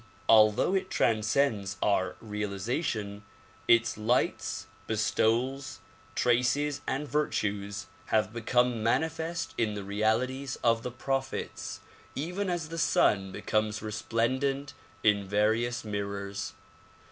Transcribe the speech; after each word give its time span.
Although 0.27 0.73
it 0.73 0.89
transcends 0.89 1.77
our 1.79 2.15
realization, 2.21 3.21
its 3.67 3.99
lights, 3.99 4.65
bestowals, 4.87 5.77
traces 6.15 6.81
and 6.87 7.07
virtues 7.07 7.85
have 8.05 8.33
become 8.33 8.81
manifest 8.81 9.53
in 9.59 9.75
the 9.75 9.83
realities 9.83 10.57
of 10.63 10.81
the 10.81 10.89
prophets, 10.89 11.81
even 12.15 12.49
as 12.49 12.69
the 12.69 12.79
sun 12.79 13.31
becomes 13.31 13.83
resplendent 13.83 14.73
in 15.03 15.23
various 15.27 15.85
mirrors. 15.85 16.53